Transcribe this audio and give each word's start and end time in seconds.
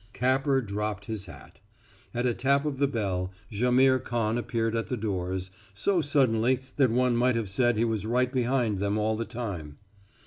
Capper 0.13 0.61
dropped 0.61 1.05
his 1.05 1.25
hat. 1.27 1.59
At 2.11 2.25
a 2.25 2.33
tap 2.33 2.65
of 2.65 2.77
the 2.79 2.87
bell, 2.87 3.31
Jaimihr 3.51 3.99
Khan 3.99 4.35
appeared 4.35 4.75
at 4.75 4.87
the 4.87 4.97
doors, 4.97 5.51
so 5.75 6.01
suddenly 6.01 6.61
that 6.77 6.89
one 6.89 7.15
might 7.15 7.35
have 7.35 7.49
said 7.49 7.77
he 7.77 7.85
was 7.85 8.03
right 8.03 8.33
behind 8.33 8.79
them 8.79 8.97
all 8.97 9.15
the 9.15 9.25
time. 9.25 9.77